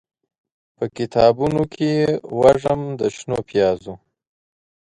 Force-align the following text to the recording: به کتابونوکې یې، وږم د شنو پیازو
به 0.75 0.85
کتابونوکې 0.97 1.87
یې، 1.97 2.07
وږم 2.39 2.81
د 2.99 3.01
شنو 3.15 3.39
پیازو 3.49 3.93